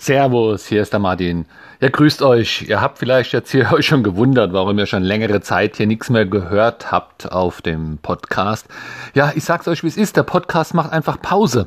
Servus, 0.00 0.64
hier 0.64 0.82
ist 0.82 0.92
der 0.92 1.00
Martin. 1.00 1.44
Ja, 1.80 1.88
grüßt 1.88 2.22
euch. 2.22 2.66
Ihr 2.68 2.80
habt 2.80 2.98
vielleicht 2.98 3.32
jetzt 3.32 3.50
hier 3.50 3.72
euch 3.72 3.86
schon 3.86 4.04
gewundert, 4.04 4.52
warum 4.52 4.78
ihr 4.78 4.86
schon 4.86 5.02
längere 5.02 5.40
Zeit 5.40 5.76
hier 5.76 5.88
nichts 5.88 6.08
mehr 6.08 6.24
gehört 6.24 6.92
habt 6.92 7.32
auf 7.32 7.62
dem 7.62 7.98
Podcast. 7.98 8.68
Ja, 9.14 9.32
ich 9.34 9.42
sag's 9.42 9.66
euch, 9.66 9.82
wie 9.82 9.88
es 9.88 9.96
ist. 9.96 10.16
Der 10.16 10.22
Podcast 10.22 10.72
macht 10.72 10.92
einfach 10.92 11.20
Pause. 11.20 11.66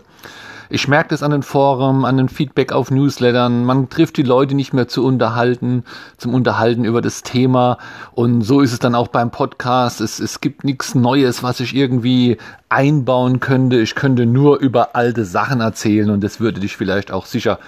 Ich 0.70 0.88
merke 0.88 1.10
das 1.10 1.24
an 1.24 1.32
den 1.32 1.44
Foren, 1.44 2.06
an 2.06 2.16
den 2.16 2.30
Feedback 2.30 2.72
auf 2.72 2.90
Newslettern. 2.90 3.65
Man 3.65 3.90
trifft 3.90 4.15
die 4.15 4.24
Leute 4.24 4.56
nicht 4.56 4.72
mehr 4.72 4.88
zu 4.88 5.06
unterhalten, 5.06 5.84
zum 6.16 6.34
Unterhalten 6.34 6.86
über 6.86 7.02
das 7.02 7.24
Thema. 7.24 7.79
Und 8.13 8.44
so 8.44 8.62
ist 8.62 8.72
es 8.72 8.79
dann 8.79 8.96
auch 8.96 9.10
beim 9.10 9.32
Podcast. 9.32 10.00
Es, 10.00 10.20
es 10.20 10.40
gibt 10.40 10.63
nichts 10.63 10.96
Neues, 10.96 11.44
was 11.44 11.60
ich 11.60 11.76
irgendwie 11.76 12.38
einbauen 12.70 13.42
könnte. 13.42 13.82
Ich 13.82 13.94
könnte 13.94 14.26
nur 14.26 14.60
über 14.60 14.96
alte 14.96 15.26
Sachen 15.26 15.60
erzählen 15.60 16.09
und 16.09 16.23
das 16.23 16.40
würde 16.40 16.62
dich 16.62 16.77
vielleicht 16.77 17.12
auch 17.12 17.26
sicher 17.26 17.59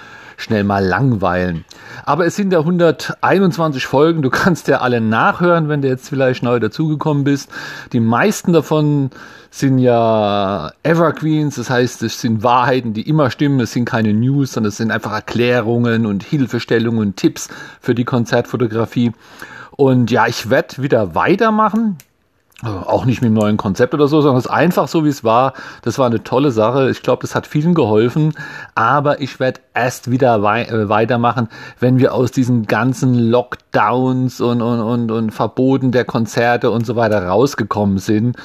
schnell 0.43 0.63
mal 0.63 0.85
langweilen. 0.85 1.65
Aber 2.05 2.25
es 2.25 2.35
sind 2.35 2.53
ja 2.53 2.59
121 2.59 3.85
Folgen. 3.85 4.21
Du 4.21 4.29
kannst 4.29 4.67
ja 4.67 4.81
alle 4.81 5.01
nachhören, 5.01 5.69
wenn 5.69 5.81
du 5.81 5.87
jetzt 5.87 6.09
vielleicht 6.09 6.43
neu 6.43 6.59
dazugekommen 6.59 7.23
bist. 7.23 7.49
Die 7.93 7.99
meisten 7.99 8.53
davon 8.53 9.09
sind 9.49 9.77
ja 9.77 10.71
Evergreens, 10.83 11.55
das 11.55 11.69
heißt, 11.69 12.01
es 12.03 12.19
sind 12.19 12.43
Wahrheiten, 12.43 12.93
die 12.93 13.07
immer 13.07 13.29
stimmen. 13.29 13.59
Es 13.59 13.71
sind 13.71 13.85
keine 13.85 14.13
News, 14.13 14.53
sondern 14.53 14.69
es 14.69 14.77
sind 14.77 14.91
einfach 14.91 15.13
Erklärungen 15.13 16.05
und 16.05 16.23
Hilfestellungen 16.23 16.99
und 16.99 17.17
Tipps 17.17 17.49
für 17.79 17.95
die 17.95 18.03
Konzertfotografie. 18.03 19.11
Und 19.71 20.11
ja, 20.11 20.27
ich 20.27 20.49
werde 20.49 20.81
wieder 20.81 21.15
weitermachen. 21.15 21.97
Auch 22.63 23.05
nicht 23.05 23.21
mit 23.21 23.27
einem 23.27 23.35
neuen 23.35 23.57
Konzept 23.57 23.93
oder 23.93 24.07
so, 24.07 24.21
sondern 24.21 24.39
es 24.39 24.45
ist 24.45 24.51
einfach 24.51 24.87
so, 24.87 25.03
wie 25.03 25.09
es 25.09 25.23
war. 25.23 25.53
Das 25.81 25.97
war 25.97 26.05
eine 26.05 26.23
tolle 26.23 26.51
Sache. 26.51 26.89
Ich 26.89 27.01
glaube, 27.01 27.21
das 27.21 27.35
hat 27.35 27.45
vielen 27.45 27.73
geholfen. 27.73 28.33
Aber 28.75 29.19
ich 29.21 29.39
werde 29.39 29.61
erst 29.73 30.11
wieder 30.11 30.41
wei 30.43 30.63
äh, 30.63 30.87
weitermachen, 30.87 31.49
wenn 31.79 31.99
wir 31.99 32.13
aus 32.13 32.31
diesen 32.31 32.65
ganzen 32.65 33.15
Lockdowns 33.15 34.39
und, 34.39 34.61
und, 34.61 34.79
und, 34.79 35.11
und 35.11 35.31
Verboten 35.31 35.91
der 35.91 36.05
Konzerte 36.05 36.71
und 36.71 36.85
so 36.85 36.95
weiter 36.95 37.27
rausgekommen 37.27 37.97
sind. 37.97 38.37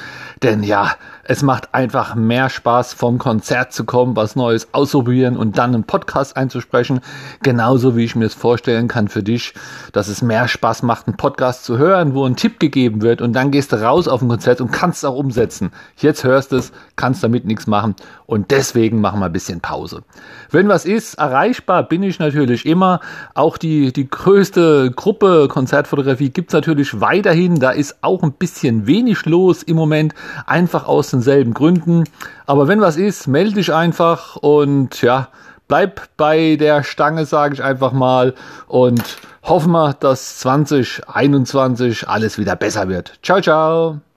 Denn 0.42 0.62
ja, 0.62 0.92
es 1.24 1.42
macht 1.42 1.74
einfach 1.74 2.14
mehr 2.14 2.48
Spaß, 2.48 2.94
vom 2.94 3.18
Konzert 3.18 3.72
zu 3.72 3.84
kommen, 3.84 4.16
was 4.16 4.34
Neues 4.34 4.68
ausprobieren 4.72 5.36
und 5.36 5.58
dann 5.58 5.74
einen 5.74 5.84
Podcast 5.84 6.36
einzusprechen. 6.36 7.00
Genauso 7.42 7.96
wie 7.96 8.04
ich 8.04 8.16
mir 8.16 8.24
es 8.24 8.34
vorstellen 8.34 8.88
kann 8.88 9.08
für 9.08 9.22
dich, 9.22 9.52
dass 9.92 10.08
es 10.08 10.22
mehr 10.22 10.48
Spaß 10.48 10.82
macht, 10.82 11.06
einen 11.06 11.18
Podcast 11.18 11.64
zu 11.64 11.76
hören, 11.76 12.14
wo 12.14 12.24
ein 12.24 12.36
Tipp 12.36 12.58
gegeben 12.58 13.02
wird 13.02 13.20
und 13.20 13.34
dann 13.34 13.50
gehst 13.50 13.72
du 13.72 13.76
raus 13.76 14.07
auf 14.08 14.22
ein 14.22 14.28
Konzert 14.28 14.60
und 14.60 14.70
kannst 14.70 14.98
es 14.98 15.04
auch 15.04 15.16
umsetzen. 15.16 15.70
Jetzt 15.96 16.24
hörst 16.24 16.52
du 16.52 16.56
es, 16.56 16.72
kannst 16.96 17.22
damit 17.22 17.44
nichts 17.44 17.66
machen 17.66 17.94
und 18.26 18.50
deswegen 18.50 19.00
machen 19.00 19.20
wir 19.20 19.26
ein 19.26 19.32
bisschen 19.32 19.60
Pause. 19.60 20.02
Wenn 20.50 20.68
was 20.68 20.84
ist, 20.84 21.14
erreichbar 21.14 21.82
bin 21.82 22.02
ich 22.02 22.18
natürlich 22.18 22.66
immer. 22.66 23.00
Auch 23.34 23.58
die, 23.58 23.92
die 23.92 24.08
größte 24.08 24.90
Gruppe 24.90 25.48
Konzertfotografie 25.48 26.30
gibt's 26.30 26.52
natürlich 26.52 27.00
weiterhin. 27.00 27.60
Da 27.60 27.70
ist 27.70 27.98
auch 28.02 28.22
ein 28.22 28.32
bisschen 28.32 28.86
wenig 28.86 29.26
los 29.26 29.62
im 29.62 29.76
Moment, 29.76 30.14
einfach 30.46 30.86
aus 30.86 31.10
denselben 31.10 31.54
Gründen. 31.54 32.04
Aber 32.46 32.68
wenn 32.68 32.80
was 32.80 32.96
ist, 32.96 33.26
melde 33.26 33.54
dich 33.54 33.72
einfach 33.72 34.36
und 34.36 35.02
ja, 35.02 35.28
bleib 35.68 36.08
bei 36.16 36.56
der 36.56 36.82
Stange, 36.82 37.26
sage 37.26 37.54
ich 37.54 37.62
einfach 37.62 37.92
mal. 37.92 38.34
Und 38.66 39.02
hoffen 39.42 39.72
wir, 39.72 39.94
dass 39.94 40.38
2021 40.38 42.08
alles 42.08 42.38
wieder 42.38 42.56
besser 42.56 42.88
wird. 42.88 43.18
Ciao, 43.22 43.40
ciao. 43.40 44.07